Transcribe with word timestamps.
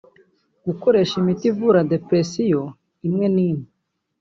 Gukoresha 0.65 1.13
imiti 1.21 1.43
ivura 1.51 1.81
depression( 1.93 2.67
imwe 3.07 3.25
n’ 3.33 3.37
imwe) 3.47 3.65